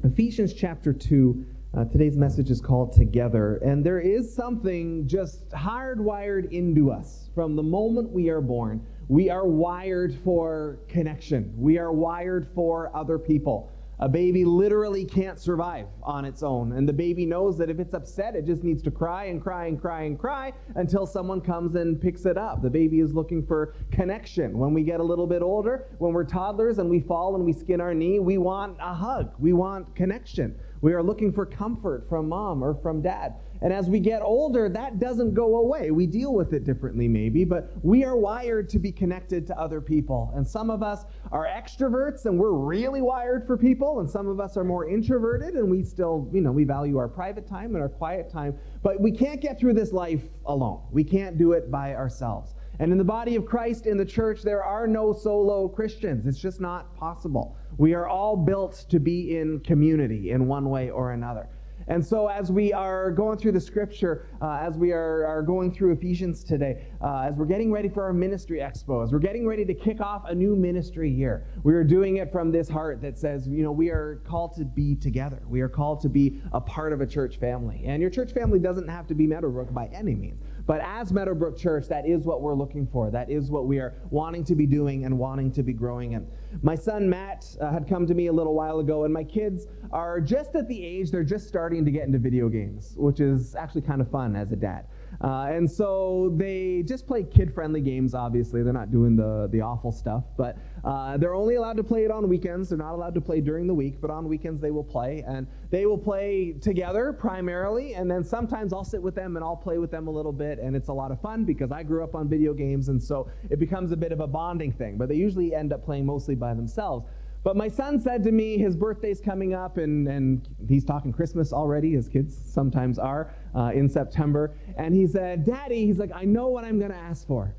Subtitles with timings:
[0.04, 1.46] Ephesians chapter 2.
[1.76, 3.58] Uh, today's message is called Together.
[3.58, 8.86] And there is something just hardwired into us from the moment we are born.
[9.10, 13.74] We are wired for connection, we are wired for other people.
[14.00, 16.74] A baby literally can't survive on its own.
[16.74, 19.68] And the baby knows that if it's upset, it just needs to cry and cry
[19.68, 22.62] and cry and cry until someone comes and picks it up.
[22.62, 24.58] The baby is looking for connection.
[24.58, 27.54] When we get a little bit older, when we're toddlers and we fall and we
[27.54, 29.34] skin our knee, we want a hug.
[29.40, 30.60] We want connection.
[30.82, 33.36] We are looking for comfort from mom or from dad.
[33.62, 35.92] And as we get older, that doesn't go away.
[35.92, 39.82] We deal with it differently, maybe, but we are wired to be connected to other
[39.82, 40.32] people.
[40.36, 44.40] And some of us are extroverts and we're really wired for people, and some of
[44.40, 47.82] us are more introverted and we still, you know, we value our private time and
[47.82, 48.58] our quiet time.
[48.84, 50.82] But we can't get through this life alone.
[50.92, 52.54] We can't do it by ourselves.
[52.80, 56.26] And in the body of Christ, in the church, there are no solo Christians.
[56.26, 57.58] It's just not possible.
[57.78, 61.48] We are all built to be in community in one way or another.
[61.88, 65.72] And so, as we are going through the scripture, uh, as we are, are going
[65.72, 69.46] through Ephesians today, uh, as we're getting ready for our ministry expo, as we're getting
[69.46, 73.02] ready to kick off a new ministry year, we are doing it from this heart
[73.02, 75.44] that says, you know, we are called to be together.
[75.48, 77.84] We are called to be a part of a church family.
[77.86, 80.42] And your church family doesn't have to be Meadowbrook by any means.
[80.66, 83.12] But as Meadowbrook Church, that is what we're looking for.
[83.12, 86.28] That is what we are wanting to be doing and wanting to be growing in.
[86.64, 89.68] My son Matt uh, had come to me a little while ago, and my kids
[89.92, 93.56] are just at the age they're just starting to get into video games, which is
[93.56, 94.86] actually kind of fun as a dad.
[95.22, 98.14] Uh, and so they just play kid-friendly games.
[98.14, 102.04] Obviously, they're not doing the the awful stuff, but uh, they're only allowed to play
[102.04, 102.70] it on weekends.
[102.70, 105.48] They're not allowed to play during the week, but on weekends they will play, and
[105.70, 107.94] they will play together primarily.
[107.94, 110.60] And then sometimes I'll sit with them and I'll play with them a little bit,
[110.60, 113.30] and it's a lot of fun because I grew up on video games, and so
[113.50, 114.98] it becomes a bit of a bonding thing.
[114.98, 117.06] But they usually end up playing mostly by themselves.
[117.44, 121.54] But my son said to me, his birthday's coming up, and, and he's talking Christmas
[121.54, 124.54] already, as kids sometimes are, uh, in September.
[124.78, 127.56] And he said, Daddy, he's like, I know what I'm going to ask for.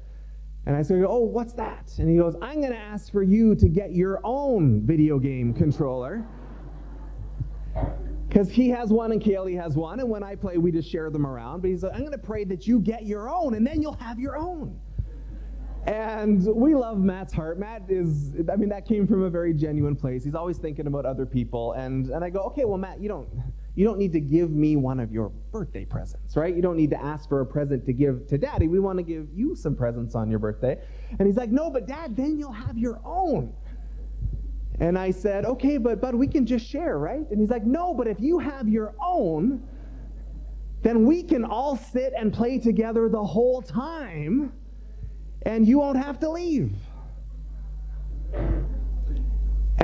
[0.67, 1.93] And I said, Oh, what's that?
[1.99, 5.55] And he goes, I'm going to ask for you to get your own video game
[5.55, 6.27] controller.
[8.29, 11.09] Because he has one and Kaylee has one, and when I play, we just share
[11.11, 11.63] them around.
[11.63, 13.97] But he's like, I'm going to pray that you get your own, and then you'll
[13.97, 14.79] have your own.
[15.87, 17.61] And we love Matt's heart.
[17.61, 20.25] Matt is, I mean, that came from a very genuine place.
[20.25, 21.73] He's always thinking about other people.
[21.75, 23.29] And, and I go, okay, well, Matt, you don't,
[23.77, 26.57] you don't need to give me one of your birthday presents, right?
[26.57, 28.69] You don't need to ask for a present to give to daddy.
[28.69, 30.79] We want to give you some presents on your birthday.
[31.19, 33.53] And he's like, no, but dad, then you'll have your own.
[34.81, 37.31] And I said, okay, but, but we can just share, right?
[37.31, 39.63] And he's like, no, but if you have your own,
[40.83, 44.53] then we can all sit and play together the whole time
[45.43, 46.73] and you won't have to leave.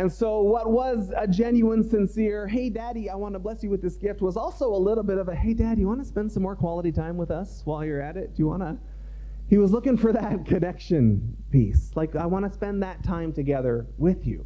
[0.02, 3.80] And so, what was a genuine, sincere, hey, daddy, I want to bless you with
[3.80, 6.32] this gift, was also a little bit of a, hey, dad, you want to spend
[6.32, 8.34] some more quality time with us while you're at it?
[8.34, 8.76] Do you want to?
[9.48, 11.92] He was looking for that connection piece.
[11.94, 14.44] Like, I want to spend that time together with you.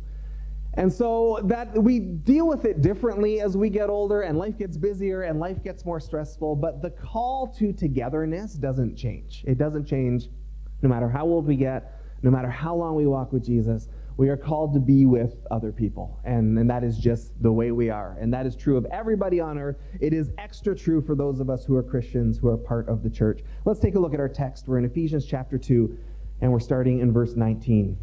[0.74, 4.76] And so that we deal with it differently as we get older and life gets
[4.76, 9.42] busier and life gets more stressful, but the call to togetherness doesn't change.
[9.46, 10.28] It doesn't change
[10.82, 14.30] no matter how old we get, no matter how long we walk with Jesus, we
[14.30, 16.18] are called to be with other people.
[16.24, 18.16] And, and that is just the way we are.
[18.18, 19.76] And that is true of everybody on earth.
[20.00, 23.02] It is extra true for those of us who are Christians, who are part of
[23.02, 23.42] the church.
[23.66, 24.68] Let's take a look at our text.
[24.68, 25.98] We're in Ephesians chapter 2,
[26.40, 27.98] and we're starting in verse 19.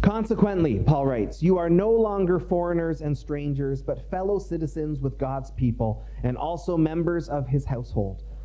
[0.00, 5.50] Consequently, Paul writes, you are no longer foreigners and strangers, but fellow citizens with God's
[5.50, 8.22] people, and also members of his household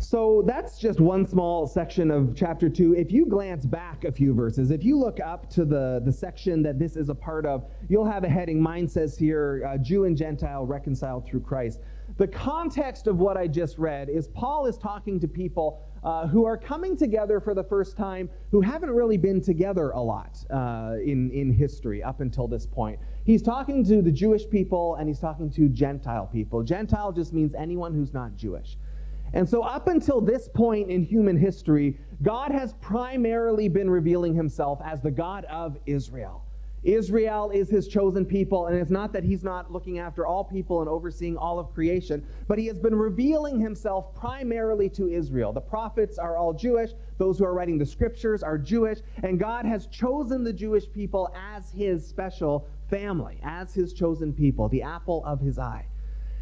[0.00, 2.94] So that's just one small section of chapter 2.
[2.94, 6.62] If you glance back a few verses, if you look up to the, the section
[6.62, 8.62] that this is a part of, you'll have a heading.
[8.62, 11.80] Mine says here uh, Jew and Gentile reconciled through Christ.
[12.16, 16.46] The context of what I just read is Paul is talking to people uh, who
[16.46, 20.94] are coming together for the first time who haven't really been together a lot uh,
[21.04, 22.98] in, in history up until this point.
[23.26, 26.62] He's talking to the Jewish people and he's talking to Gentile people.
[26.62, 28.78] Gentile just means anyone who's not Jewish.
[29.32, 34.80] And so, up until this point in human history, God has primarily been revealing himself
[34.84, 36.44] as the God of Israel.
[36.82, 40.80] Israel is his chosen people, and it's not that he's not looking after all people
[40.80, 45.52] and overseeing all of creation, but he has been revealing himself primarily to Israel.
[45.52, 49.66] The prophets are all Jewish, those who are writing the scriptures are Jewish, and God
[49.66, 55.22] has chosen the Jewish people as his special family, as his chosen people, the apple
[55.26, 55.84] of his eye.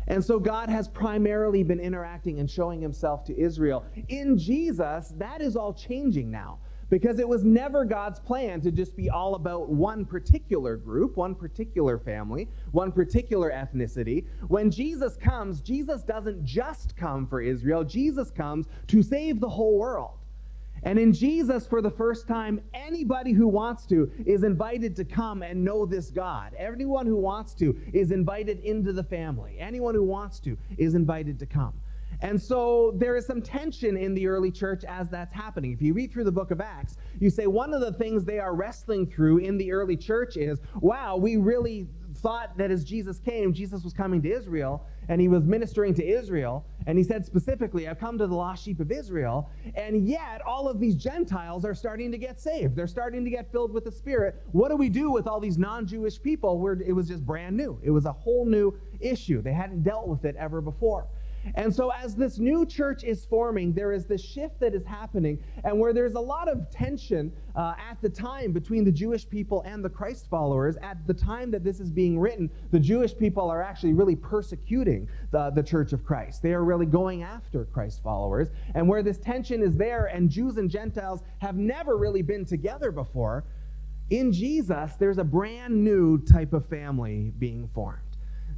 [0.09, 3.85] And so God has primarily been interacting and showing himself to Israel.
[4.09, 6.59] In Jesus, that is all changing now
[6.91, 11.35] because it was never God's plan to just be all about one particular group, one
[11.35, 14.25] particular family, one particular ethnicity.
[14.49, 19.79] When Jesus comes, Jesus doesn't just come for Israel, Jesus comes to save the whole
[19.79, 20.18] world.
[20.83, 25.43] And in Jesus, for the first time, anybody who wants to is invited to come
[25.43, 26.55] and know this God.
[26.59, 29.57] Everyone who wants to is invited into the family.
[29.59, 31.75] Anyone who wants to is invited to come.
[32.21, 35.73] And so there is some tension in the early church as that's happening.
[35.73, 38.41] If you read through the book of Acts, you say one of the things they
[38.41, 41.87] are wrestling through in the early church is wow, we really
[42.19, 46.07] thought that as Jesus came, Jesus was coming to Israel and he was ministering to
[46.07, 46.65] Israel.
[46.87, 49.51] And he said specifically, I've come to the lost sheep of Israel.
[49.75, 52.77] And yet, all of these Gentiles are starting to get saved.
[52.77, 54.43] They're starting to get filled with the Spirit.
[54.53, 57.57] What do we do with all these non Jewish people where it was just brand
[57.57, 57.79] new?
[57.83, 59.41] It was a whole new issue.
[59.41, 61.07] They hadn't dealt with it ever before.
[61.55, 65.43] And so, as this new church is forming, there is this shift that is happening,
[65.65, 69.63] and where there's a lot of tension uh, at the time between the Jewish people
[69.67, 70.77] and the Christ followers.
[70.83, 75.09] At the time that this is being written, the Jewish people are actually really persecuting
[75.31, 76.43] the, the church of Christ.
[76.43, 78.49] They are really going after Christ followers.
[78.75, 82.91] And where this tension is there, and Jews and Gentiles have never really been together
[82.91, 83.45] before,
[84.11, 88.08] in Jesus, there's a brand new type of family being formed.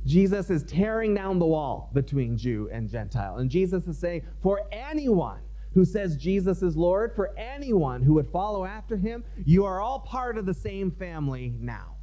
[0.06, 3.36] Jesus is tearing down the wall between Jew and Gentile.
[3.36, 5.40] And Jesus is saying, for anyone
[5.72, 10.00] who says Jesus is Lord, for anyone who would follow after him, you are all
[10.00, 11.96] part of the same family now.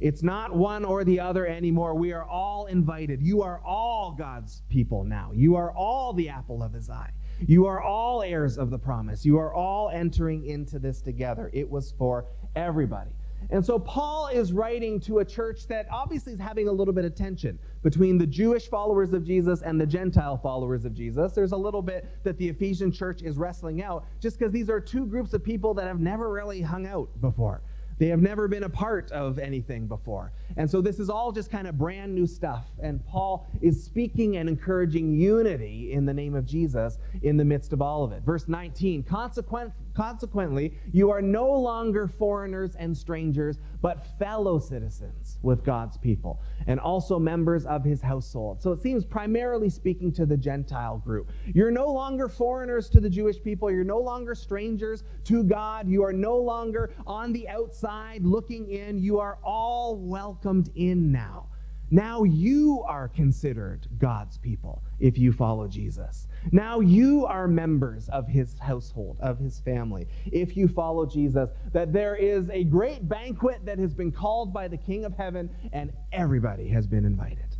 [0.00, 1.94] It's not one or the other anymore.
[1.94, 3.22] We are all invited.
[3.22, 5.30] You are all God's people now.
[5.32, 7.12] You are all the apple of his eye.
[7.46, 9.24] You are all heirs of the promise.
[9.24, 11.50] You are all entering into this together.
[11.52, 12.26] It was for
[12.56, 13.12] everybody.
[13.50, 17.04] And so Paul is writing to a church that obviously is having a little bit
[17.04, 21.32] of tension between the Jewish followers of Jesus and the Gentile followers of Jesus.
[21.32, 24.80] There's a little bit that the Ephesian church is wrestling out just because these are
[24.80, 27.62] two groups of people that have never really hung out before.
[27.98, 30.32] They have never been a part of anything before.
[30.56, 32.66] And so this is all just kind of brand new stuff.
[32.82, 37.72] And Paul is speaking and encouraging unity in the name of Jesus in the midst
[37.72, 38.22] of all of it.
[38.22, 45.64] Verse 19 Consequent, Consequently, you are no longer foreigners and strangers, but fellow citizens with
[45.64, 48.60] God's people, and also members of his household.
[48.60, 51.30] So it seems primarily speaking to the Gentile group.
[51.54, 53.70] You're no longer foreigners to the Jewish people.
[53.70, 55.88] You're no longer strangers to God.
[55.88, 58.98] You are no longer on the outside looking in.
[58.98, 61.48] You are all welcomed in now.
[61.90, 66.26] Now you are considered God's people if you follow Jesus.
[66.50, 71.50] Now you are members of his household, of his family, if you follow Jesus.
[71.72, 75.50] That there is a great banquet that has been called by the King of heaven,
[75.72, 77.56] and everybody has been invited.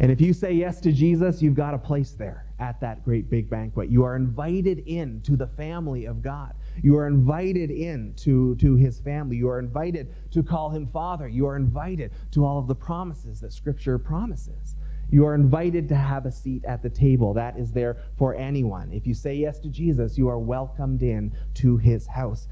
[0.00, 3.28] And if you say yes to Jesus, you've got a place there at that great
[3.28, 3.90] big banquet.
[3.90, 6.54] You are invited in to the family of God.
[6.82, 9.36] You are invited in to, to his family.
[9.36, 11.28] You are invited to call him Father.
[11.28, 14.76] You are invited to all of the promises that Scripture promises.
[15.10, 17.32] You are invited to have a seat at the table.
[17.32, 18.92] That is there for anyone.
[18.92, 22.46] If you say yes to Jesus, you are welcomed in to his house.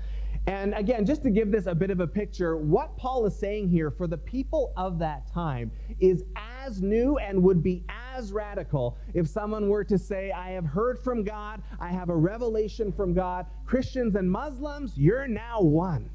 [0.47, 3.69] And again, just to give this a bit of a picture, what Paul is saying
[3.69, 8.97] here for the people of that time is as new and would be as radical
[9.13, 13.13] if someone were to say, I have heard from God, I have a revelation from
[13.13, 13.47] God.
[13.65, 16.11] Christians and Muslims, you're now one.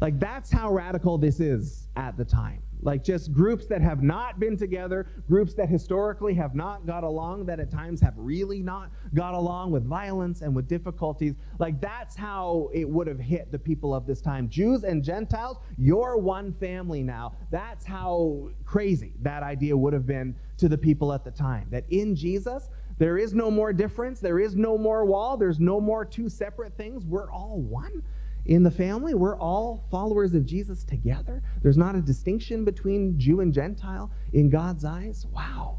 [0.00, 4.40] Like, that's how radical this is at the time like just groups that have not
[4.40, 8.90] been together, groups that historically have not got along, that at times have really not
[9.14, 11.34] got along with violence and with difficulties.
[11.58, 14.48] Like that's how it would have hit the people of this time.
[14.48, 17.34] Jews and Gentiles, you're one family now.
[17.50, 21.68] That's how crazy that idea would have been to the people at the time.
[21.70, 22.68] That in Jesus,
[22.98, 26.76] there is no more difference, there is no more wall, there's no more two separate
[26.76, 27.06] things.
[27.06, 28.02] We're all one
[28.46, 29.14] in the family.
[29.14, 31.42] We're all followers of Jesus together.
[31.62, 35.26] There's not a distinction between Jew and Gentile in God's eyes.
[35.32, 35.78] Wow.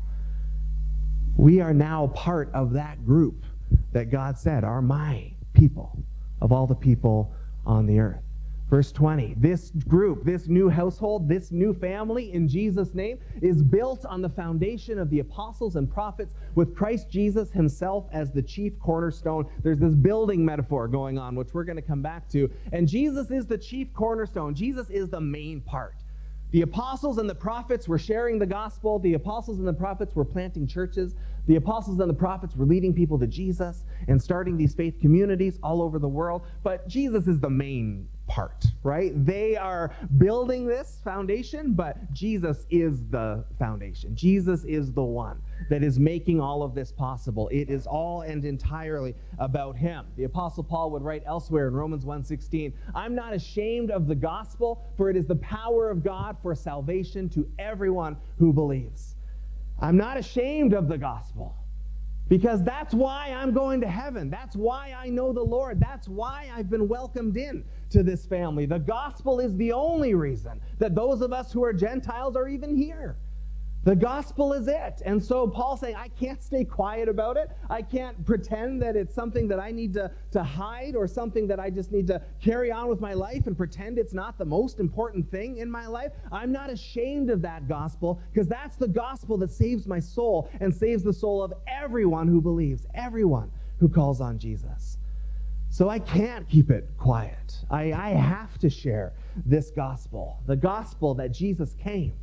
[1.38, 3.46] We are now part of that group
[3.94, 6.04] that God said are my people
[6.42, 7.34] of all the people
[7.66, 8.24] on the earth.
[8.72, 14.06] Verse 20 This group, this new household, this new family in Jesus' name is built
[14.06, 18.80] on the foundation of the apostles and prophets with Christ Jesus himself as the chief
[18.80, 19.46] cornerstone.
[19.62, 22.50] There's this building metaphor going on, which we're going to come back to.
[22.72, 25.96] And Jesus is the chief cornerstone, Jesus is the main part.
[26.52, 29.00] The apostles and the prophets were sharing the gospel.
[29.00, 31.16] The apostles and the prophets were planting churches.
[31.48, 35.60] The apostles and the prophets were leading people to Jesus and starting these faith communities
[35.64, 36.44] all over the world.
[36.64, 39.12] But Jesus is the main part, right?
[39.26, 44.16] They are building this foundation, but Jesus is the foundation.
[44.16, 47.50] Jesus is the one that is making all of this possible.
[47.50, 50.06] It is all and entirely about him.
[50.16, 54.82] The apostle Paul would write elsewhere in Romans 1:16, "I'm not ashamed of the gospel,
[54.96, 59.11] for it is the power of God for salvation to everyone who believes."
[59.82, 61.56] I'm not ashamed of the gospel.
[62.30, 64.30] Because that's why I'm going to heaven.
[64.30, 65.82] That's why I know the Lord.
[65.82, 68.66] That's why I've been welcomed in to this family.
[68.66, 72.74] The gospel is the only reason that those of us who are Gentiles are even
[72.74, 73.18] here.
[73.84, 75.02] The gospel is it.
[75.06, 77.50] And so Paul's saying, I can't stay quiet about it.
[77.68, 81.60] I can't pretend that it's something that I need to, to hide or something that
[81.60, 84.80] I just need to carry on with my life and pretend it's not the most
[84.80, 86.12] important thing in my life.
[86.32, 90.74] I'm not ashamed of that gospel because that's the gospel that saves my soul and
[90.74, 95.00] saves the soul of everyone who believes, everyone who calls on Jesus.
[95.72, 97.56] So I can't keep it quiet.
[97.72, 102.14] I, I have to share this gospel, the gospel that Jesus came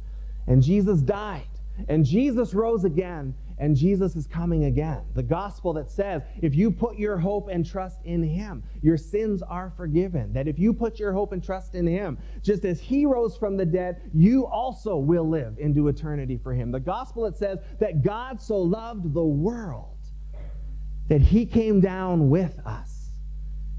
[0.49, 1.47] and Jesus died,
[1.89, 5.03] and Jesus rose again, and Jesus is coming again.
[5.15, 9.43] The gospel that says if you put your hope and trust in Him, your sins
[9.43, 10.33] are forgiven.
[10.33, 13.59] That if you put your hope and trust in Him, just as He rose from
[13.59, 16.73] the dead, you also will live into eternity for Him.
[16.73, 19.99] The gospel that says that God so loved the world
[21.09, 23.11] that He came down with us,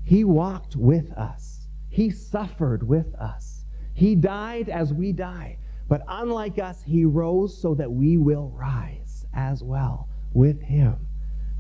[0.04, 5.58] He walked with us, He suffered with us, He died as we die
[5.90, 10.96] but unlike us, he rose so that we will rise as well with him.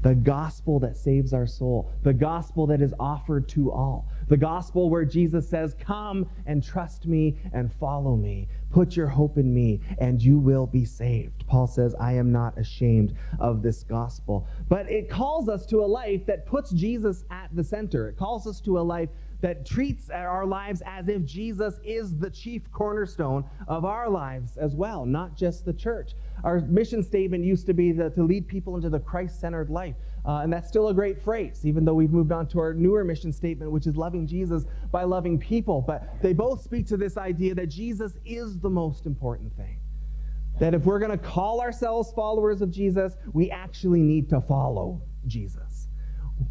[0.01, 4.89] The gospel that saves our soul, the gospel that is offered to all, the gospel
[4.89, 8.47] where Jesus says, Come and trust me and follow me.
[8.69, 11.45] Put your hope in me and you will be saved.
[11.47, 14.47] Paul says, I am not ashamed of this gospel.
[14.69, 18.07] But it calls us to a life that puts Jesus at the center.
[18.07, 19.09] It calls us to a life
[19.41, 24.75] that treats our lives as if Jesus is the chief cornerstone of our lives as
[24.75, 26.11] well, not just the church.
[26.43, 29.95] Our mission statement used to be the, to lead people into the Christ centered life.
[30.25, 33.03] Uh, and that's still a great phrase, even though we've moved on to our newer
[33.03, 35.81] mission statement, which is loving Jesus by loving people.
[35.81, 39.79] But they both speak to this idea that Jesus is the most important thing.
[40.59, 45.01] That if we're going to call ourselves followers of Jesus, we actually need to follow
[45.25, 45.68] Jesus.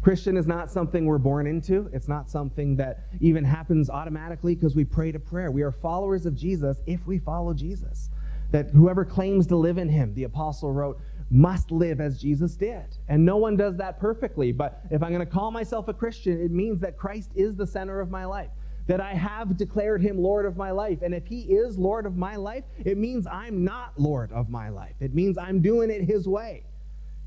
[0.01, 1.89] Christian is not something we're born into.
[1.91, 5.51] It's not something that even happens automatically because we pray to prayer.
[5.51, 8.09] We are followers of Jesus if we follow Jesus.
[8.51, 12.97] That whoever claims to live in him, the apostle wrote, must live as Jesus did.
[13.09, 14.51] And no one does that perfectly.
[14.51, 17.67] But if I'm going to call myself a Christian, it means that Christ is the
[17.67, 18.49] center of my life,
[18.87, 21.01] that I have declared him Lord of my life.
[21.01, 24.69] And if he is Lord of my life, it means I'm not Lord of my
[24.69, 24.95] life.
[25.01, 26.63] It means I'm doing it his way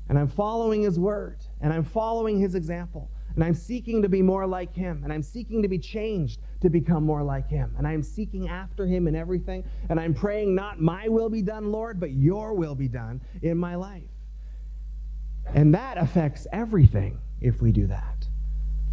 [0.09, 4.21] and I'm following his word, and I'm following his example, and I'm seeking to be
[4.21, 7.87] more like him, and I'm seeking to be changed to become more like him, and
[7.87, 11.99] I'm seeking after him in everything, and I'm praying, not my will be done, Lord,
[11.99, 14.03] but your will be done in my life.
[15.53, 18.27] And that affects everything if we do that.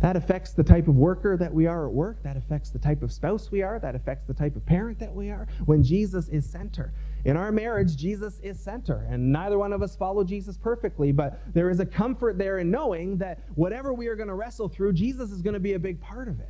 [0.00, 2.22] That affects the type of worker that we are at work.
[2.22, 3.78] That affects the type of spouse we are.
[3.78, 6.94] That affects the type of parent that we are when Jesus is center.
[7.24, 11.40] In our marriage, Jesus is center, and neither one of us follow Jesus perfectly, but
[11.52, 14.94] there is a comfort there in knowing that whatever we are going to wrestle through,
[14.94, 16.48] Jesus is going to be a big part of it.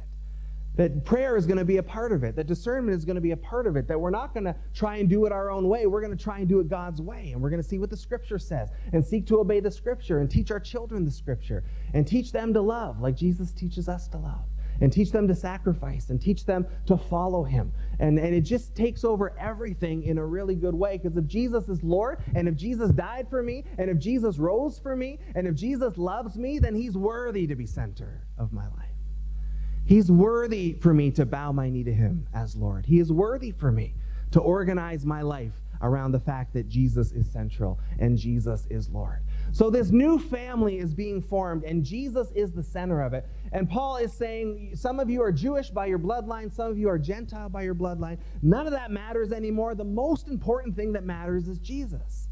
[0.77, 3.21] That prayer is going to be a part of it, that discernment is going to
[3.21, 5.50] be a part of it, that we're not going to try and do it our
[5.50, 5.87] own way.
[5.87, 7.91] We're going to try and do it God's way, and we're going to see what
[7.91, 11.65] the Scripture says and seek to obey the Scripture and teach our children the Scripture
[11.93, 14.45] and teach them to love like Jesus teaches us to love
[14.81, 17.73] and teach them to sacrifice and teach them to follow him.
[17.99, 21.69] And, and it just takes over everything in a really good way because if Jesus
[21.69, 25.47] is Lord and if Jesus died for me and if Jesus rose for me and
[25.47, 28.89] if Jesus loves me, then he's worthy to be center of my life.
[29.85, 32.87] He's worthy for me to bow my knee to him as Lord.
[32.87, 33.95] He is worthy for me
[34.31, 39.21] to organize my life around the fact that Jesus is central and Jesus is Lord.
[39.52, 43.26] So this new family is being formed, and Jesus is the center of it.
[43.52, 46.88] And Paul is saying, some of you are Jewish by your bloodline, some of you
[46.88, 48.19] are Gentile by your bloodline.
[48.42, 49.75] None of that matters anymore.
[49.75, 52.28] The most important thing that matters is Jesus.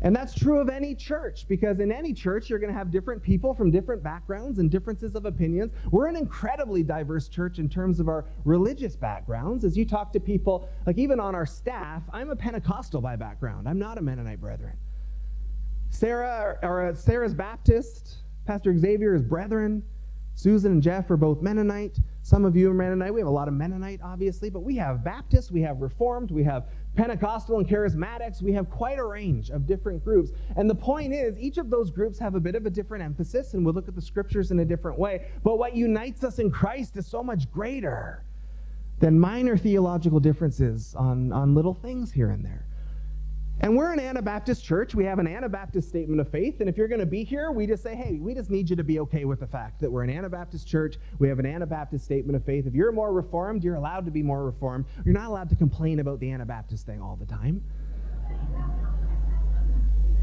[0.00, 3.22] And that's true of any church because in any church, you're going to have different
[3.22, 5.72] people from different backgrounds and differences of opinions.
[5.90, 9.64] We're an incredibly diverse church in terms of our religious backgrounds.
[9.64, 13.68] As you talk to people, like even on our staff, I'm a Pentecostal by background,
[13.68, 14.76] I'm not a Mennonite brethren.
[15.94, 19.80] Sarah, or, uh, Sarah's Baptist, Pastor Xavier is brethren.
[20.34, 22.00] Susan and Jeff are both Mennonite.
[22.22, 23.14] Some of you are Mennonite.
[23.14, 26.42] We have a lot of Mennonite, obviously, but we have Baptists, we have Reformed, we
[26.42, 28.42] have Pentecostal and Charismatics.
[28.42, 30.32] We have quite a range of different groups.
[30.56, 33.54] And the point is, each of those groups have a bit of a different emphasis,
[33.54, 35.26] and we'll look at the scriptures in a different way.
[35.44, 38.24] But what unites us in Christ is so much greater
[38.98, 42.66] than minor theological differences on, on little things here and there.
[43.60, 44.94] And we're an Anabaptist church.
[44.94, 46.60] We have an Anabaptist statement of faith.
[46.60, 48.76] And if you're going to be here, we just say, hey, we just need you
[48.76, 50.96] to be okay with the fact that we're an Anabaptist church.
[51.20, 52.66] We have an Anabaptist statement of faith.
[52.66, 54.86] If you're more reformed, you're allowed to be more reformed.
[55.04, 57.62] You're not allowed to complain about the Anabaptist thing all the time.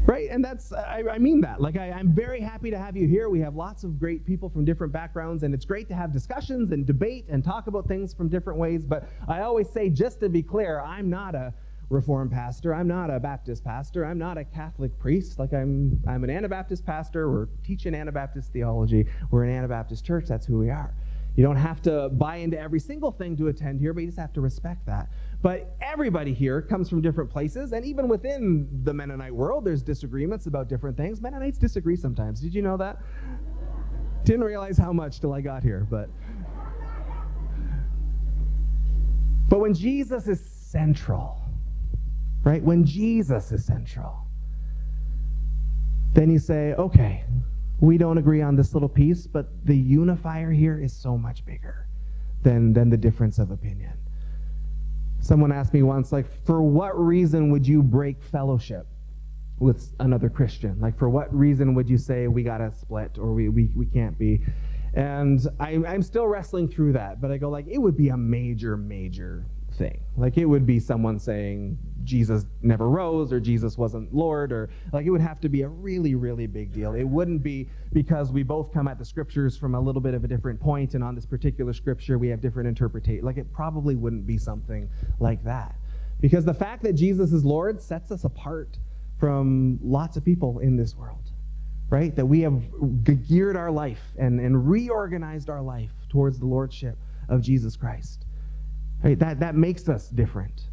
[0.04, 0.28] Right?
[0.30, 1.60] And that's, I, I mean that.
[1.60, 3.30] Like, I, I'm very happy to have you here.
[3.30, 6.72] We have lots of great people from different backgrounds, and it's great to have discussions
[6.72, 8.84] and debate and talk about things from different ways.
[8.84, 11.54] But I always say, just to be clear, I'm not a
[11.90, 12.74] Reformed pastor.
[12.74, 14.04] I'm not a Baptist pastor.
[14.04, 15.38] I'm not a Catholic priest.
[15.38, 17.30] Like I'm, I'm an Anabaptist pastor.
[17.30, 19.06] We're teaching Anabaptist theology.
[19.30, 20.26] We're an Anabaptist church.
[20.26, 20.94] That's who we are.
[21.36, 24.18] You don't have to buy into every single thing to attend here, but you just
[24.18, 25.08] have to respect that.
[25.40, 30.46] But everybody here comes from different places, and even within the Mennonite world, there's disagreements
[30.46, 31.22] about different things.
[31.22, 32.40] Mennonites disagree sometimes.
[32.40, 32.98] Did you know that?
[34.24, 36.10] Didn't realize how much till I got here, but.
[39.48, 41.41] But when Jesus is central,
[42.44, 42.62] right?
[42.62, 44.26] When Jesus is central,
[46.14, 47.24] then you say, okay,
[47.80, 51.86] we don't agree on this little piece, but the unifier here is so much bigger
[52.42, 53.92] than, than the difference of opinion.
[55.20, 58.86] Someone asked me once, like, for what reason would you break fellowship
[59.58, 60.80] with another Christian?
[60.80, 63.86] Like, for what reason would you say we got to split or we, we, we
[63.86, 64.42] can't be?
[64.94, 68.16] And I, I'm still wrestling through that, but I go, like, it would be a
[68.16, 70.00] major, major thing.
[70.16, 75.06] Like it would be someone saying Jesus never rose or Jesus wasn't Lord or like
[75.06, 76.94] it would have to be a really, really big deal.
[76.94, 80.24] It wouldn't be because we both come at the scriptures from a little bit of
[80.24, 83.24] a different point and on this particular scripture we have different interpretation.
[83.24, 84.88] Like it probably wouldn't be something
[85.20, 85.76] like that.
[86.20, 88.78] Because the fact that Jesus is Lord sets us apart
[89.18, 91.30] from lots of people in this world,
[91.90, 92.14] right?
[92.16, 92.62] That we have
[93.28, 96.96] geared our life and, and reorganized our life towards the Lordship
[97.28, 98.24] of Jesus Christ.
[99.02, 99.18] Right?
[99.18, 100.68] That, that makes us different.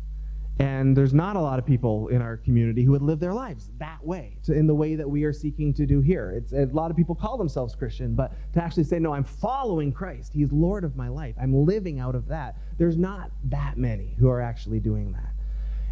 [0.59, 3.71] And there's not a lot of people in our community who would live their lives
[3.77, 6.31] that way, in the way that we are seeking to do here.
[6.31, 9.93] It's, a lot of people call themselves Christian, but to actually say, no, I'm following
[9.93, 10.33] Christ.
[10.33, 11.33] He's Lord of my life.
[11.41, 12.57] I'm living out of that.
[12.77, 15.33] There's not that many who are actually doing that.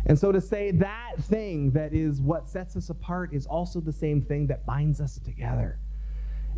[0.05, 3.93] And so to say that thing that is what sets us apart is also the
[3.93, 5.79] same thing that binds us together.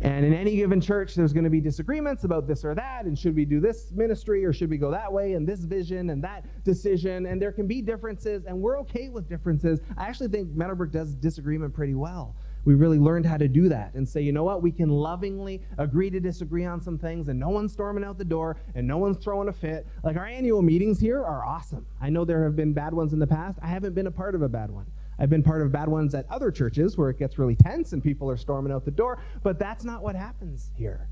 [0.02, 3.18] And in any given church, there's going to be disagreements about this or that, and
[3.18, 6.24] should we do this ministry or should we go that way, and this vision and
[6.24, 7.26] that decision.
[7.26, 9.80] And there can be differences, and we're okay with differences.
[9.98, 12.34] I actually think Meadowbrook does disagreement pretty well.
[12.64, 15.62] We really learned how to do that and say, you know what, we can lovingly
[15.78, 18.98] agree to disagree on some things, and no one's storming out the door, and no
[18.98, 19.86] one's throwing a fit.
[20.02, 21.86] Like our annual meetings here are awesome.
[22.00, 23.58] I know there have been bad ones in the past.
[23.62, 24.86] I haven't been a part of a bad one.
[25.20, 28.02] I've been part of bad ones at other churches where it gets really tense and
[28.02, 31.08] people are storming out the door, but that's not what happens here.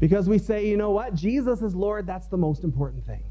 [0.00, 1.14] Because we say, you know what?
[1.14, 3.24] Jesus is Lord, that's the most important thing.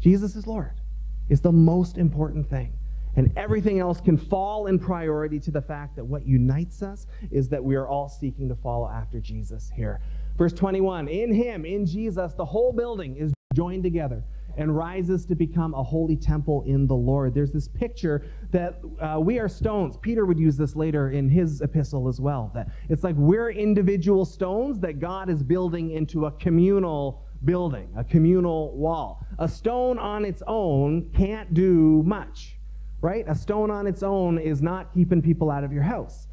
[0.00, 0.80] Jesus is Lord
[1.28, 2.72] is the most important thing.
[3.16, 7.48] And everything else can fall in priority to the fact that what unites us is
[7.48, 10.00] that we are all seeking to follow after Jesus here.
[10.36, 14.22] Verse 21 In him, in Jesus, the whole building is joined together
[14.56, 17.34] and rises to become a holy temple in the Lord.
[17.34, 19.96] There's this picture that uh, we are stones.
[19.96, 22.50] Peter would use this later in his epistle as well.
[22.54, 28.04] That it's like we're individual stones that God is building into a communal building, a
[28.04, 29.26] communal wall.
[29.38, 32.56] A stone on its own can't do much,
[33.00, 33.24] right?
[33.28, 36.28] A stone on its own is not keeping people out of your house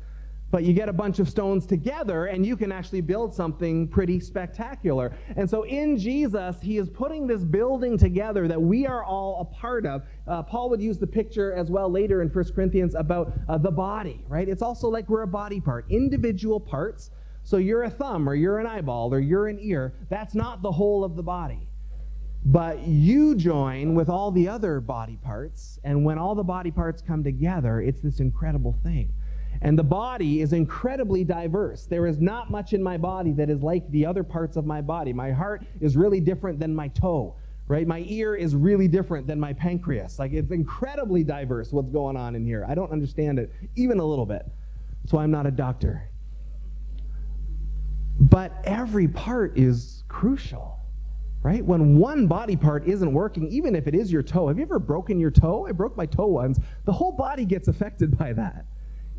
[0.54, 4.20] but you get a bunch of stones together and you can actually build something pretty
[4.20, 5.12] spectacular.
[5.36, 9.46] And so in Jesus, he is putting this building together that we are all a
[9.46, 10.04] part of.
[10.28, 13.72] Uh, Paul would use the picture as well later in 1 Corinthians about uh, the
[13.72, 14.48] body, right?
[14.48, 17.10] It's also like we're a body part, individual parts.
[17.42, 19.96] So you're a thumb or you're an eyeball or you're an ear.
[20.12, 21.68] That's not the whole of the body.
[22.46, 27.02] But you join with all the other body parts, and when all the body parts
[27.02, 29.14] come together, it's this incredible thing.
[29.64, 31.86] And the body is incredibly diverse.
[31.86, 34.82] There is not much in my body that is like the other parts of my
[34.82, 35.14] body.
[35.14, 37.38] My heart is really different than my toe,
[37.70, 37.88] right?
[37.88, 40.20] My ear is really different than my pancreas.
[40.20, 42.66] Like it's incredibly diverse what's going on in here.
[42.68, 44.46] I don't understand it even a little bit.
[45.02, 46.10] That's why I'm not a doctor.
[48.20, 50.78] But every part is crucial,
[51.42, 51.64] right?
[51.66, 54.78] When one body part isn't working, even if it is your toe, have you ever
[54.78, 55.68] broken your toe?
[55.68, 56.60] I broke my toe once.
[56.84, 58.66] The whole body gets affected by that.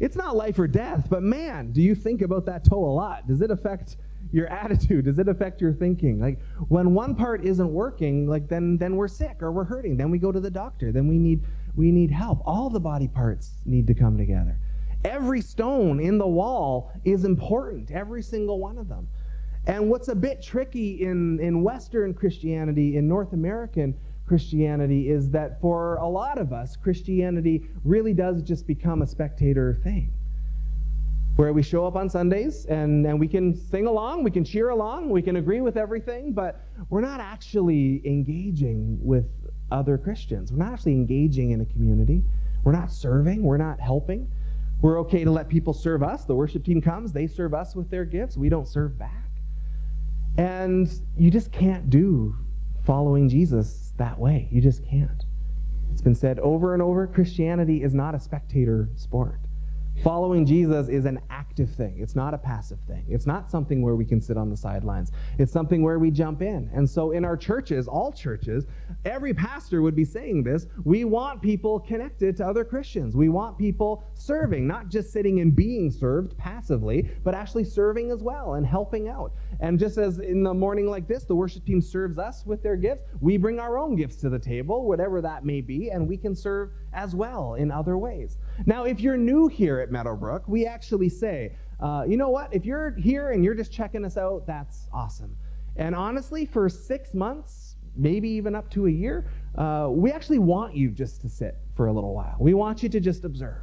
[0.00, 3.26] It's not life or death, but man, do you think about that toe a lot?
[3.28, 3.96] Does it affect
[4.32, 5.04] your attitude?
[5.04, 6.20] Does it affect your thinking?
[6.20, 9.96] Like when one part isn't working, like then then we're sick or we're hurting.
[9.96, 10.90] Then we go to the doctor.
[10.90, 11.42] Then we need
[11.76, 12.42] we need help.
[12.44, 14.58] All the body parts need to come together.
[15.04, 19.06] Every stone in the wall is important, every single one of them.
[19.66, 23.94] And what's a bit tricky in, in Western Christianity, in North American
[24.26, 29.78] Christianity, is that for a lot of us, Christianity really does just become a spectator
[29.82, 30.12] thing.
[31.36, 34.68] Where we show up on Sundays and, and we can sing along, we can cheer
[34.70, 39.26] along, we can agree with everything, but we're not actually engaging with
[39.70, 40.52] other Christians.
[40.52, 42.22] We're not actually engaging in a community.
[42.62, 44.30] We're not serving, we're not helping.
[44.80, 46.24] We're okay to let people serve us.
[46.24, 48.36] The worship team comes, they serve us with their gifts.
[48.36, 49.30] We don't serve back.
[50.36, 52.36] And you just can't do
[52.84, 54.48] following Jesus that way.
[54.50, 55.24] You just can't.
[55.92, 59.40] It's been said over and over Christianity is not a spectator sport.
[60.02, 61.96] Following Jesus is an active thing.
[61.98, 63.04] It's not a passive thing.
[63.08, 65.12] It's not something where we can sit on the sidelines.
[65.38, 66.68] It's something where we jump in.
[66.74, 68.66] And so in our churches, all churches,
[69.04, 70.66] every pastor would be saying this.
[70.84, 73.16] We want people connected to other Christians.
[73.16, 78.22] We want people serving, not just sitting and being served passively, but actually serving as
[78.22, 79.32] well and helping out.
[79.60, 82.76] And just as in the morning like this, the worship team serves us with their
[82.76, 86.16] gifts, we bring our own gifts to the table, whatever that may be, and we
[86.16, 88.38] can serve as well in other ways.
[88.66, 92.54] Now, if you're new here at Meadowbrook, we actually say, uh, you know what?
[92.54, 95.36] If you're here and you're just checking us out, that's awesome.
[95.76, 100.76] And honestly, for six months, maybe even up to a year, uh, we actually want
[100.76, 102.36] you just to sit for a little while.
[102.38, 103.62] We want you to just observe.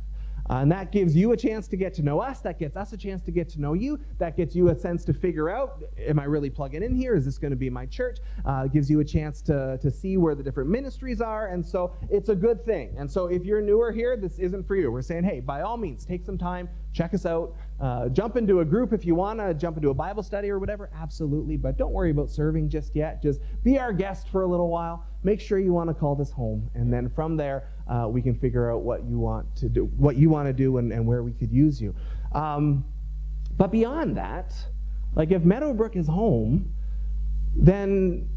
[0.51, 2.41] Uh, and that gives you a chance to get to know us.
[2.41, 3.97] That gets us a chance to get to know you.
[4.17, 7.15] That gets you a sense to figure out am I really plugging in here?
[7.15, 8.17] Is this going to be my church?
[8.43, 11.47] Uh, gives you a chance to, to see where the different ministries are.
[11.47, 12.93] And so it's a good thing.
[12.97, 14.91] And so if you're newer here, this isn't for you.
[14.91, 17.55] We're saying, hey, by all means, take some time, check us out.
[17.79, 20.59] Uh, jump into a group if you want to, jump into a Bible study or
[20.59, 21.57] whatever, absolutely.
[21.57, 23.23] But don't worry about serving just yet.
[23.23, 25.05] Just be our guest for a little while.
[25.23, 26.69] Make sure you want to call this home.
[26.75, 30.15] And then from there, uh, we can figure out what you want to do, what
[30.15, 31.95] you want to do, and, and where we could use you.
[32.33, 32.85] Um,
[33.57, 34.53] but beyond that,
[35.15, 36.73] like if Meadowbrook is home,
[37.55, 38.29] then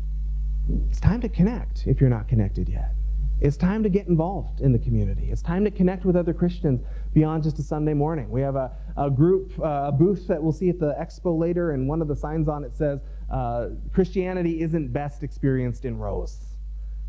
[0.89, 2.93] it's time to connect if you're not connected yet.
[3.41, 5.31] It's time to get involved in the community.
[5.31, 6.81] It's time to connect with other Christians
[7.13, 8.31] beyond just a Sunday morning.
[8.31, 11.73] We have a, a group, uh, a booth that we'll see at the expo later,
[11.73, 16.54] and one of the signs on it says, uh, Christianity isn't best experienced in rows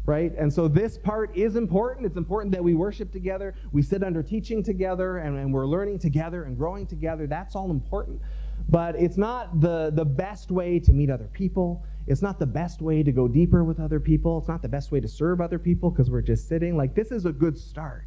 [0.05, 0.33] right?
[0.37, 2.05] And so this part is important.
[2.05, 5.99] It's important that we worship together, we sit under teaching together, and, and we're learning
[5.99, 7.27] together and growing together.
[7.27, 8.21] That's all important.
[8.69, 11.83] But it's not the, the best way to meet other people.
[12.07, 14.37] It's not the best way to go deeper with other people.
[14.37, 16.77] It's not the best way to serve other people because we're just sitting.
[16.77, 18.05] Like, this is a good start.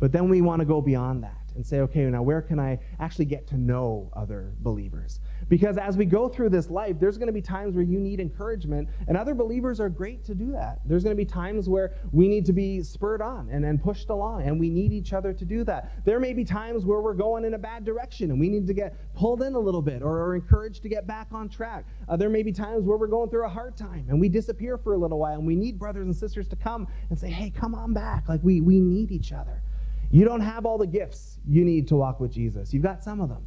[0.00, 2.80] But then we want to go beyond that and say, okay, now where can I
[2.98, 5.20] actually get to know other believers?
[5.48, 8.20] Because as we go through this life, there's going to be times where you need
[8.20, 10.80] encouragement, and other believers are great to do that.
[10.86, 14.10] There's going to be times where we need to be spurred on and, and pushed
[14.10, 16.04] along, and we need each other to do that.
[16.04, 18.74] There may be times where we're going in a bad direction, and we need to
[18.74, 21.84] get pulled in a little bit or, or encouraged to get back on track.
[22.08, 24.78] Uh, there may be times where we're going through a hard time, and we disappear
[24.78, 27.50] for a little while, and we need brothers and sisters to come and say, hey,
[27.50, 28.28] come on back.
[28.28, 29.62] Like we, we need each other.
[30.10, 32.72] You don't have all the gifts you need to walk with Jesus.
[32.72, 33.44] You've got some of them.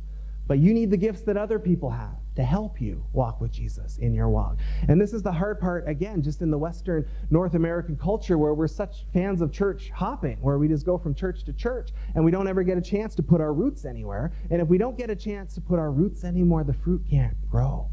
[0.47, 3.97] But you need the gifts that other people have to help you walk with Jesus
[3.97, 4.57] in your walk.
[4.87, 8.53] And this is the hard part, again, just in the Western North American culture where
[8.53, 12.23] we're such fans of church hopping, where we just go from church to church and
[12.23, 14.31] we don't ever get a chance to put our roots anywhere.
[14.49, 17.35] And if we don't get a chance to put our roots anymore, the fruit can't
[17.49, 17.89] grow.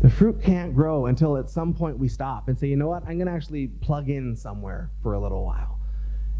[0.00, 3.02] The fruit can't grow until at some point we stop and say, you know what,
[3.04, 5.75] I'm going to actually plug in somewhere for a little while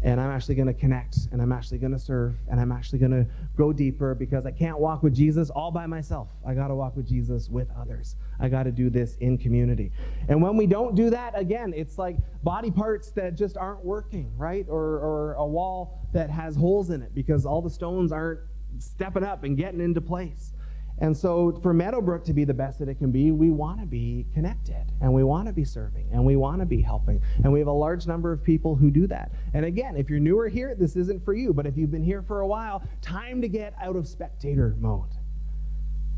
[0.01, 2.99] and I'm actually going to connect and I'm actually going to serve and I'm actually
[2.99, 6.29] going to go deeper because I can't walk with Jesus all by myself.
[6.45, 8.15] I got to walk with Jesus with others.
[8.39, 9.91] I got to do this in community.
[10.29, 14.31] And when we don't do that, again, it's like body parts that just aren't working,
[14.37, 14.65] right?
[14.69, 18.39] Or, or a wall that has holes in it because all the stones aren't
[18.79, 20.53] stepping up and getting into place.
[20.99, 23.85] And so, for Meadowbrook to be the best that it can be, we want to
[23.85, 27.21] be connected and we want to be serving and we want to be helping.
[27.43, 29.31] And we have a large number of people who do that.
[29.53, 31.53] And again, if you're newer here, this isn't for you.
[31.53, 35.11] But if you've been here for a while, time to get out of spectator mode.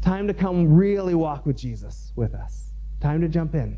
[0.01, 2.71] Time to come really walk with Jesus with us.
[3.01, 3.77] Time to jump in.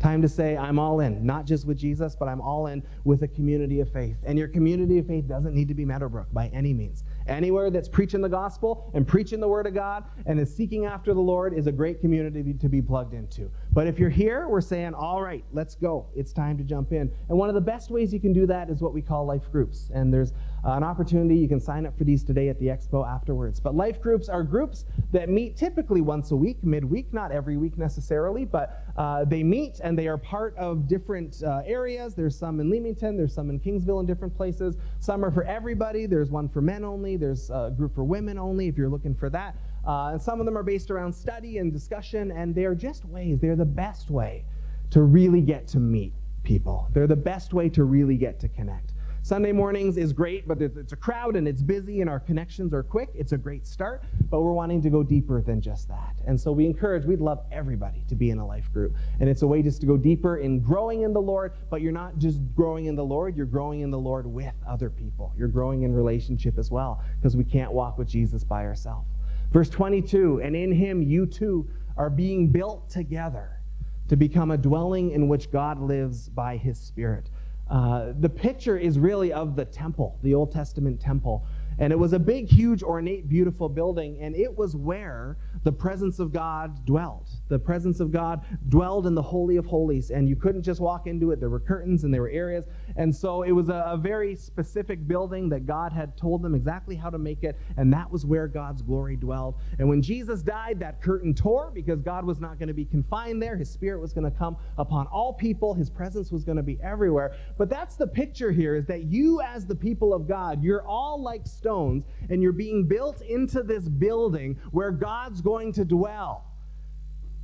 [0.00, 3.22] Time to say, I'm all in, not just with Jesus, but I'm all in with
[3.22, 4.16] a community of faith.
[4.24, 7.04] And your community of faith doesn't need to be Meadowbrook by any means.
[7.26, 11.12] Anywhere that's preaching the gospel and preaching the word of God and is seeking after
[11.12, 13.50] the Lord is a great community to be plugged into.
[13.72, 16.08] But if you're here, we're saying, all right, let's go.
[16.16, 17.10] It's time to jump in.
[17.28, 19.50] And one of the best ways you can do that is what we call life
[19.52, 19.90] groups.
[19.94, 20.32] And there's
[20.64, 21.36] uh, an opportunity.
[21.36, 23.60] You can sign up for these today at the expo afterwards.
[23.60, 27.78] But life groups are groups that meet typically once a week, midweek, not every week
[27.78, 32.16] necessarily, but uh, they meet and they are part of different uh, areas.
[32.16, 34.76] There's some in Leamington, there's some in Kingsville in different places.
[34.98, 36.06] Some are for everybody.
[36.06, 39.30] There's one for men only, there's a group for women only if you're looking for
[39.30, 39.54] that.
[39.86, 43.38] Uh, and some of them are based around study and discussion, and they're just ways,
[43.40, 44.44] they're the best way
[44.90, 46.12] to really get to meet
[46.42, 46.88] people.
[46.92, 48.92] They're the best way to really get to connect.
[49.22, 52.82] Sunday mornings is great, but it's a crowd and it's busy and our connections are
[52.82, 53.10] quick.
[53.14, 56.16] It's a great start, but we're wanting to go deeper than just that.
[56.26, 58.94] And so we encourage, we'd love everybody to be in a life group.
[59.20, 61.92] And it's a way just to go deeper in growing in the Lord, but you're
[61.92, 65.34] not just growing in the Lord, you're growing in the Lord with other people.
[65.36, 69.06] You're growing in relationship as well, because we can't walk with Jesus by ourselves.
[69.52, 73.60] Verse 22 And in him you too are being built together
[74.08, 77.30] to become a dwelling in which God lives by his Spirit.
[77.70, 81.46] Uh, the picture is really of the temple, the Old Testament temple.
[81.78, 86.18] And it was a big, huge, ornate, beautiful building, and it was where the presence
[86.18, 87.30] of God dwelled.
[87.48, 91.06] The presence of God dwelled in the Holy of Holies, and you couldn't just walk
[91.06, 91.40] into it.
[91.40, 92.66] There were curtains and there were areas.
[92.96, 96.96] And so it was a, a, very specific building that God had told them exactly
[96.96, 99.56] how to make it, and that was where God's glory dwelled.
[99.78, 103.42] And when Jesus died, that curtain tore because God was not going to be confined
[103.42, 103.56] there.
[103.56, 106.78] His Spirit was going to come upon all people, His presence was going to be
[106.82, 107.34] everywhere.
[107.58, 111.22] But that's the picture here is that you, as the people of God, you're all
[111.22, 116.49] like stones, and you're being built into this building where God's going to dwell.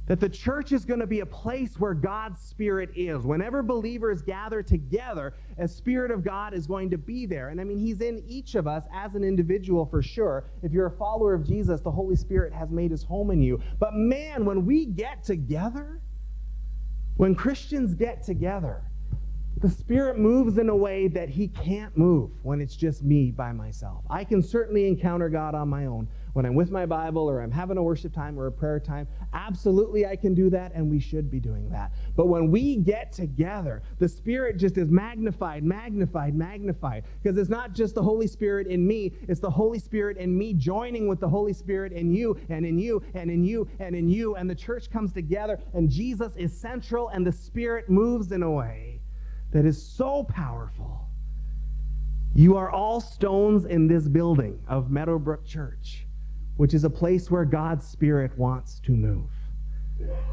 [0.07, 3.25] That the church is going to be a place where God's Spirit is.
[3.25, 7.49] Whenever believers gather together, a Spirit of God is going to be there.
[7.49, 10.45] And I mean, He's in each of us as an individual for sure.
[10.63, 13.61] If you're a follower of Jesus, the Holy Spirit has made His home in you.
[13.81, 16.01] But man, when we get together,
[17.17, 18.85] when Christians get together,
[19.59, 23.53] the Spirit moves in a way that He can't move when it's just me by
[23.53, 24.05] myself.
[24.11, 27.51] I can certainly encounter God on my own when I'm with my Bible or I'm
[27.51, 29.09] having a worship time or a prayer time.
[29.33, 31.93] Absolutely, I can do that, and we should be doing that.
[32.15, 37.05] But when we get together, the Spirit just is magnified, magnified, magnified.
[37.23, 40.53] Because it's not just the Holy Spirit in me, it's the Holy Spirit in me
[40.53, 44.11] joining with the Holy Spirit in you, and in you, and in you, and in
[44.11, 44.37] you.
[44.37, 48.51] And the church comes together, and Jesus is central, and the Spirit moves in a
[48.51, 49.01] way
[49.53, 51.09] that is so powerful.
[52.35, 56.06] You are all stones in this building of Meadowbrook Church,
[56.57, 59.29] which is a place where God's Spirit wants to move.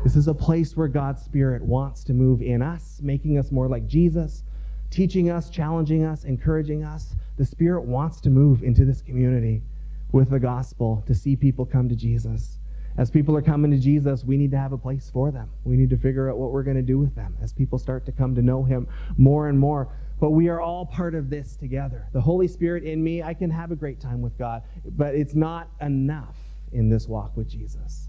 [0.03, 3.67] This is a place where God's Spirit wants to move in us, making us more
[3.67, 4.43] like Jesus,
[4.89, 7.15] teaching us, challenging us, encouraging us.
[7.37, 9.63] The Spirit wants to move into this community
[10.11, 12.59] with the gospel to see people come to Jesus.
[12.97, 15.49] As people are coming to Jesus, we need to have a place for them.
[15.63, 18.05] We need to figure out what we're going to do with them as people start
[18.05, 19.89] to come to know Him more and more.
[20.23, 22.07] But we are all part of this together.
[22.13, 25.35] The Holy Spirit in me, I can have a great time with God, but it's
[25.35, 26.37] not enough
[26.71, 28.07] in this walk with Jesus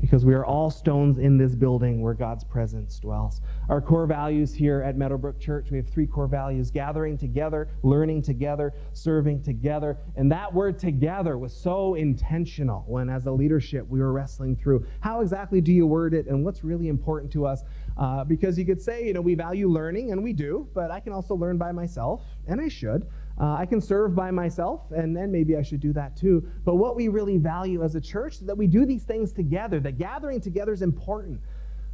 [0.00, 3.40] because we are all stones in this building where God's presence dwells.
[3.68, 8.22] Our core values here at Meadowbrook Church, we have three core values gathering together, learning
[8.22, 9.96] together, serving together.
[10.16, 14.84] And that word together was so intentional when, as a leadership, we were wrestling through
[15.00, 17.62] how exactly do you word it and what's really important to us.
[17.96, 21.00] Uh, because you could say, you know, we value learning, and we do, but I
[21.00, 23.06] can also learn by myself, and I should.
[23.40, 26.46] Uh, I can serve by myself, and then maybe I should do that too.
[26.64, 29.80] But what we really value as a church is that we do these things together.
[29.80, 31.40] That gathering together is important.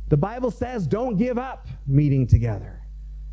[0.08, 2.82] The Bible says, don't give up meeting together,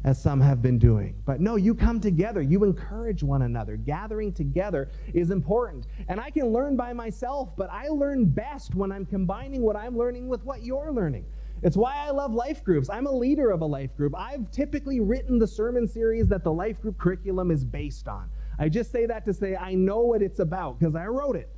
[0.04, 1.16] as some have been doing.
[1.26, 3.78] But no, you come together, you encourage one another.
[3.78, 5.88] Gathering together is important.
[6.08, 9.98] And I can learn by myself, but I learn best when I'm combining what I'm
[9.98, 11.26] learning with what you're learning.
[11.62, 12.90] It's why I love life groups.
[12.90, 14.14] I'm a leader of a life group.
[14.18, 18.30] I've typically written the sermon series that the life group curriculum is based on.
[18.58, 21.50] I just say that to say I know what it's about because I wrote it.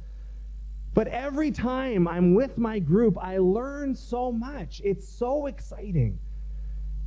[0.93, 4.81] But every time I'm with my group, I learn so much.
[4.83, 6.19] It's so exciting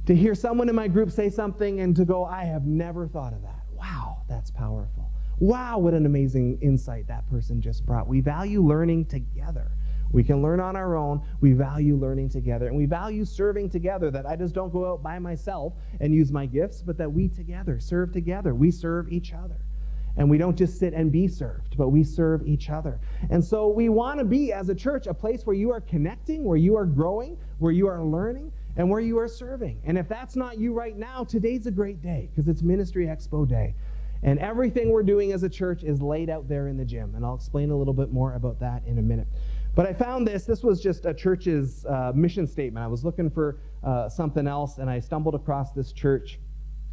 [0.07, 3.33] to hear someone in my group say something and to go, I have never thought
[3.33, 3.63] of that.
[3.73, 5.11] Wow, that's powerful.
[5.39, 8.07] Wow, what an amazing insight that person just brought.
[8.07, 9.73] We value learning together.
[10.15, 11.21] We can learn on our own.
[11.41, 12.69] We value learning together.
[12.69, 16.31] And we value serving together, that I just don't go out by myself and use
[16.31, 18.55] my gifts, but that we together serve together.
[18.55, 19.57] We serve each other.
[20.17, 23.01] And we don't just sit and be served, but we serve each other.
[23.31, 26.45] And so we want to be, as a church, a place where you are connecting,
[26.45, 29.81] where you are growing, where you are learning, and where you are serving.
[29.85, 33.49] And if that's not you right now, today's a great day because it's Ministry Expo
[33.49, 33.75] Day.
[34.23, 37.15] And everything we're doing as a church is laid out there in the gym.
[37.15, 39.27] And I'll explain a little bit more about that in a minute.
[39.75, 40.45] But I found this.
[40.45, 42.85] This was just a church's uh, mission statement.
[42.85, 46.39] I was looking for uh, something else, and I stumbled across this church.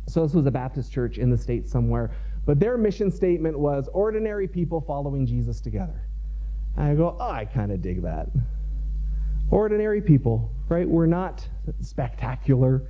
[0.08, 2.12] So, this was a Baptist church in the States somewhere.
[2.46, 6.08] But their mission statement was ordinary people following Jesus together.
[6.76, 8.30] And I go, oh, I kind of dig that.
[9.52, 10.88] Ordinary people, right?
[10.88, 11.48] We're not
[11.82, 12.84] spectacular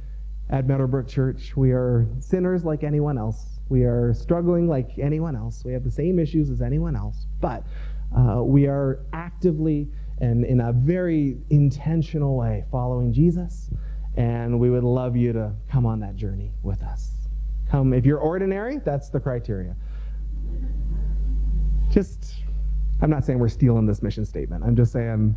[0.50, 1.58] at Meadowbrook Church.
[1.58, 3.60] We are sinners like anyone else.
[3.70, 5.64] We are struggling like anyone else.
[5.66, 7.26] We have the same issues as anyone else.
[7.40, 7.66] But
[8.18, 9.88] uh, we are actively
[10.20, 13.72] and in a very intentional way following Jesus,
[14.16, 17.12] and we would love you to come on that journey with us.
[17.70, 19.76] Come, if you're ordinary, that's the criteria.
[21.90, 22.36] Just,
[23.02, 24.64] I'm not saying we're stealing this mission statement.
[24.64, 25.36] I'm just saying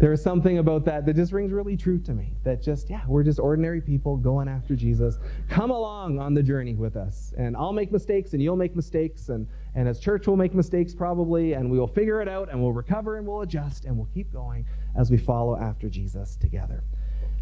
[0.00, 2.32] there is something about that that just rings really true to me.
[2.42, 5.18] That just, yeah, we're just ordinary people going after Jesus.
[5.50, 7.34] Come along on the journey with us.
[7.36, 9.28] And I'll make mistakes and you'll make mistakes.
[9.28, 11.52] And, and as church, we'll make mistakes probably.
[11.52, 14.32] And we will figure it out and we'll recover and we'll adjust and we'll keep
[14.32, 14.64] going
[14.98, 16.82] as we follow after Jesus together.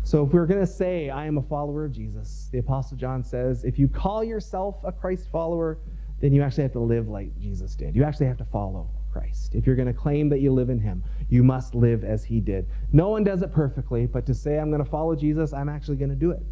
[0.02, 3.22] So if we're going to say, I am a follower of Jesus, the Apostle John
[3.22, 5.78] says, if you call yourself a Christ follower,
[6.20, 7.94] then you actually have to live like Jesus did.
[7.94, 9.54] You actually have to follow Christ.
[9.54, 12.40] If you're going to claim that you live in Him, you must live as He
[12.40, 12.66] did.
[12.92, 15.96] No one does it perfectly, but to say, I'm going to follow Jesus, I'm actually
[15.96, 16.42] going to do it.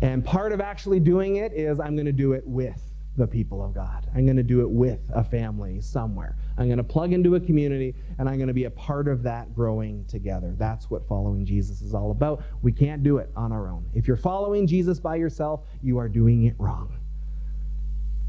[0.00, 2.80] And part of actually doing it is I'm going to do it with
[3.16, 4.06] the people of God.
[4.14, 6.36] I'm going to do it with a family somewhere.
[6.56, 9.24] I'm going to plug into a community and I'm going to be a part of
[9.24, 10.54] that growing together.
[10.56, 12.44] That's what following Jesus is all about.
[12.62, 13.86] We can't do it on our own.
[13.92, 16.96] If you're following Jesus by yourself, you are doing it wrong.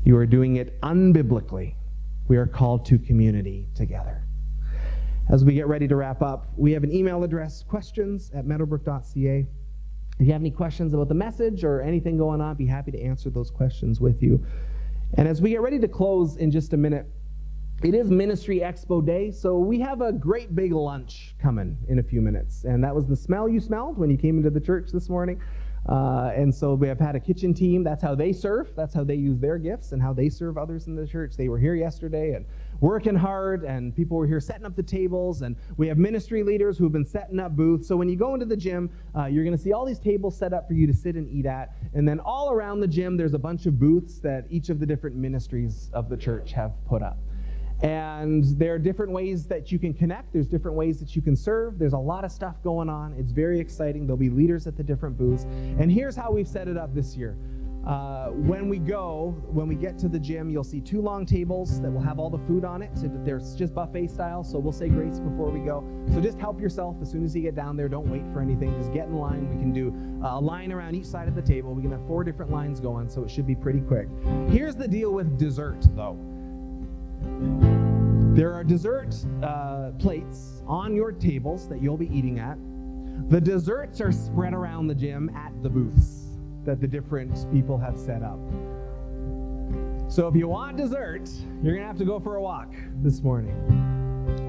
[0.03, 1.75] You are doing it unbiblically
[2.30, 4.24] we are called to community together.
[5.30, 9.48] As we get ready to wrap up, we have an email address questions at meadowbrook.ca.
[10.20, 12.92] If you have any questions about the message or anything going on, I'd be happy
[12.92, 14.46] to answer those questions with you.
[15.15, 17.08] And as we get ready to close in just a minute,
[17.82, 22.04] it is Ministry Expo Day, so we have a great big lunch coming in a
[22.04, 22.65] few minutes.
[22.65, 25.42] And that was the smell you smelled when you came into the church this morning.
[25.88, 27.84] Uh, and so we have had a kitchen team.
[27.84, 28.76] That's how they serve.
[28.76, 31.36] That's how they use their gifts and how they serve others in the church.
[31.38, 32.46] They were here yesterday and
[32.80, 35.42] working hard, and people were here setting up the tables.
[35.42, 37.88] And we have ministry leaders who have been setting up booths.
[37.88, 40.38] So when you go into the gym, uh, you're going to see all these tables
[40.38, 41.76] set up for you to sit and eat at.
[41.94, 44.86] And then all around the gym, there's a bunch of booths that each of the
[44.86, 47.18] different ministries of the church have put up.
[47.82, 50.34] And there are different ways that you can connect.
[50.34, 51.80] There's different ways that you can serve.
[51.80, 53.13] There's a lot of stuff going on.
[53.13, 54.06] It's very exciting.
[54.06, 55.44] There'll be leaders at the different booths.
[55.44, 57.38] And here's how we've set it up this year.
[57.88, 61.80] Uh, when we go, when we get to the gym, you'll see two long tables
[61.80, 62.92] that will have all the food on it.
[62.94, 64.44] So there's just buffet style.
[64.44, 65.82] So we'll say grace before we go.
[66.13, 67.88] So just help yourself as soon as you get down there.
[67.88, 68.78] Don't wait for anything.
[68.78, 69.50] Just get in line.
[69.50, 71.74] We can do uh, a line around each side of the table.
[71.74, 74.10] We can have four different lines going, so it should be pretty quick.
[74.50, 76.20] Here's the deal with dessert, though.
[78.36, 82.58] There are dessert uh, plates on your tables that you'll be eating at.
[83.29, 86.27] The desserts are spread around the gym at the booths
[86.65, 88.39] that the different people have set up.
[90.10, 91.29] So if you want dessert,
[91.62, 93.55] you're going to have to go for a walk this morning.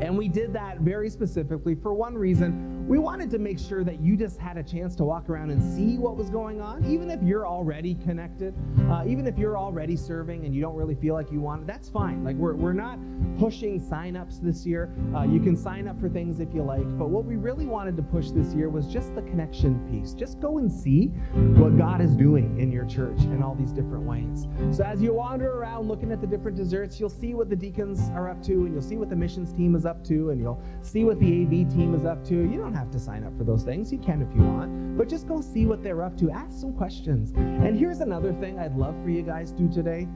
[0.02, 4.00] And we did that very specifically for one reason we wanted to make sure that
[4.00, 7.09] you just had a chance to walk around and see what was going on, even
[7.09, 8.53] if you're already connected,
[8.90, 11.68] uh, even if you're already serving and you don't really feel like you want it,
[11.68, 12.24] that's fine.
[12.24, 12.98] Like, we're, we're not
[13.38, 14.92] pushing signups this year.
[15.14, 17.96] Uh, you can sign up for things if you like, but what we really wanted
[17.96, 20.12] to push this year was just the connection piece.
[20.12, 21.12] Just go and see
[21.61, 24.48] what God is doing in your church in all these different ways.
[24.76, 28.11] So, as you wander around looking at the different desserts, you'll see what the deacons
[28.14, 30.61] are up to, and you'll see what the missions team is up to, and you'll
[30.83, 32.35] see what the AV team is up to.
[32.35, 33.93] You don't have to sign up for those things.
[33.93, 36.31] You can if you want, but just go see what they're up to.
[36.31, 37.31] Ask some questions.
[37.37, 40.09] And here's another thing I'd love for you guys to do today.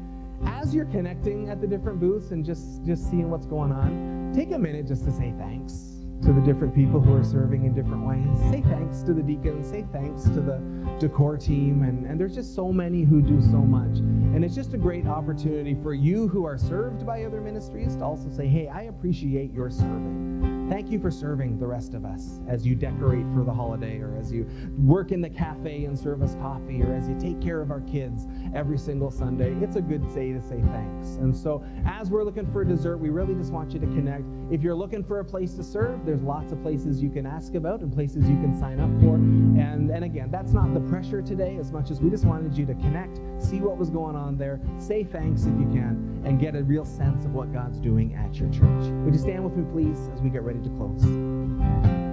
[0.46, 4.52] As you're connecting at the different booths and just just seeing what's going on, take
[4.52, 5.90] a minute just to say thanks
[6.22, 8.50] to the different people who are serving in different ways.
[8.50, 10.58] Say thanks to the deacons, say thanks to the
[10.98, 13.98] decor team, and, and there's just so many who do so much.
[13.98, 18.04] And it's just a great opportunity for you who are served by other ministries to
[18.04, 20.53] also say, hey, I appreciate your serving.
[20.68, 24.16] Thank you for serving the rest of us as you decorate for the holiday, or
[24.16, 24.48] as you
[24.78, 27.82] work in the cafe and serve us coffee, or as you take care of our
[27.82, 29.52] kids every single Sunday.
[29.62, 31.16] It's a good day to say thanks.
[31.16, 34.24] And so, as we're looking for dessert, we really just want you to connect.
[34.50, 37.54] If you're looking for a place to serve, there's lots of places you can ask
[37.54, 39.16] about and places you can sign up for.
[39.16, 42.64] And, and again, that's not the pressure today as much as we just wanted you
[42.64, 46.56] to connect, see what was going on there, say thanks if you can, and get
[46.56, 48.90] a real sense of what God's doing at your church.
[49.04, 52.03] Would you stand with me, please, as we get ready to close?